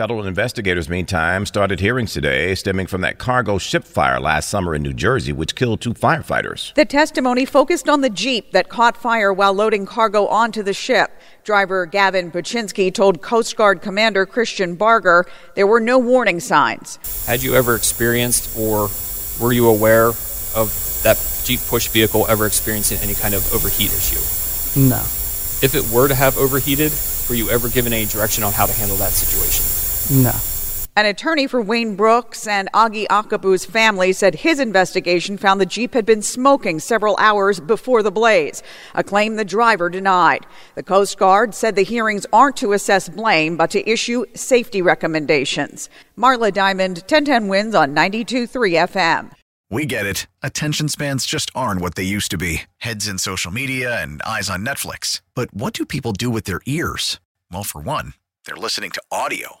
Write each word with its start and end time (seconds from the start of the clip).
Federal 0.00 0.26
investigators, 0.26 0.88
meantime, 0.88 1.44
started 1.44 1.78
hearings 1.78 2.14
today 2.14 2.54
stemming 2.54 2.86
from 2.86 3.02
that 3.02 3.18
cargo 3.18 3.58
ship 3.58 3.84
fire 3.84 4.18
last 4.18 4.48
summer 4.48 4.74
in 4.74 4.80
New 4.80 4.94
Jersey, 4.94 5.30
which 5.30 5.54
killed 5.54 5.82
two 5.82 5.92
firefighters. 5.92 6.72
The 6.72 6.86
testimony 6.86 7.44
focused 7.44 7.86
on 7.86 8.00
the 8.00 8.08
Jeep 8.08 8.52
that 8.52 8.70
caught 8.70 8.96
fire 8.96 9.30
while 9.30 9.52
loading 9.52 9.84
cargo 9.84 10.26
onto 10.26 10.62
the 10.62 10.72
ship. 10.72 11.10
Driver 11.44 11.84
Gavin 11.84 12.30
Paczynski 12.30 12.94
told 12.94 13.20
Coast 13.20 13.54
Guard 13.56 13.82
Commander 13.82 14.24
Christian 14.24 14.74
Barger 14.74 15.26
there 15.54 15.66
were 15.66 15.80
no 15.80 15.98
warning 15.98 16.40
signs. 16.40 16.98
Had 17.26 17.42
you 17.42 17.54
ever 17.54 17.74
experienced 17.74 18.56
or 18.58 18.88
were 19.38 19.52
you 19.52 19.68
aware 19.68 20.06
of 20.56 21.00
that 21.02 21.18
Jeep 21.44 21.60
push 21.68 21.88
vehicle 21.88 22.24
ever 22.30 22.46
experiencing 22.46 22.96
any 23.02 23.12
kind 23.12 23.34
of 23.34 23.52
overheat 23.52 23.92
issue? 23.92 24.80
No. 24.80 25.02
If 25.62 25.74
it 25.74 25.86
were 25.90 26.08
to 26.08 26.14
have 26.14 26.38
overheated, 26.38 26.90
were 27.28 27.34
you 27.34 27.50
ever 27.50 27.68
given 27.68 27.92
any 27.92 28.06
direction 28.06 28.44
on 28.44 28.54
how 28.54 28.64
to 28.64 28.72
handle 28.72 28.96
that 28.96 29.12
situation? 29.12 29.79
No. 30.10 30.32
An 30.96 31.06
attorney 31.06 31.46
for 31.46 31.62
Wayne 31.62 31.94
Brooks 31.94 32.48
and 32.48 32.68
Augie 32.72 33.06
Acabou's 33.08 33.64
family 33.64 34.12
said 34.12 34.34
his 34.34 34.58
investigation 34.58 35.38
found 35.38 35.60
the 35.60 35.66
Jeep 35.66 35.94
had 35.94 36.04
been 36.04 36.20
smoking 36.20 36.80
several 36.80 37.16
hours 37.18 37.60
before 37.60 38.02
the 38.02 38.10
blaze, 38.10 38.62
a 38.94 39.04
claim 39.04 39.36
the 39.36 39.44
driver 39.44 39.88
denied. 39.88 40.46
The 40.74 40.82
Coast 40.82 41.16
Guard 41.16 41.54
said 41.54 41.76
the 41.76 41.82
hearings 41.82 42.26
aren't 42.32 42.56
to 42.56 42.72
assess 42.72 43.08
blame, 43.08 43.56
but 43.56 43.70
to 43.70 43.88
issue 43.88 44.24
safety 44.34 44.82
recommendations. 44.82 45.88
Marla 46.18 46.52
Diamond, 46.52 46.98
1010 46.98 47.46
WINS 47.46 47.74
on 47.74 47.94
92.3 47.94 48.88
FM. 48.88 49.30
We 49.70 49.86
get 49.86 50.04
it. 50.04 50.26
Attention 50.42 50.88
spans 50.88 51.24
just 51.24 51.52
aren't 51.54 51.80
what 51.80 51.94
they 51.94 52.02
used 52.02 52.32
to 52.32 52.36
be 52.36 52.62
heads 52.78 53.06
in 53.06 53.18
social 53.18 53.52
media 53.52 54.02
and 54.02 54.20
eyes 54.22 54.50
on 54.50 54.66
Netflix. 54.66 55.22
But 55.36 55.54
what 55.54 55.72
do 55.72 55.86
people 55.86 56.12
do 56.12 56.28
with 56.28 56.44
their 56.44 56.60
ears? 56.66 57.20
Well, 57.52 57.62
for 57.62 57.80
one, 57.80 58.14
they're 58.44 58.56
listening 58.56 58.90
to 58.90 59.02
audio. 59.12 59.60